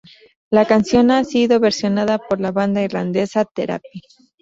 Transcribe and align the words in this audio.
La 0.49 0.65
canción 0.65 1.11
ha 1.11 1.23
sido 1.23 1.59
versionada 1.59 2.17
por 2.17 2.41
la 2.41 2.51
banda 2.51 2.81
irlandesa 2.81 3.45
Therapy? 3.45 4.01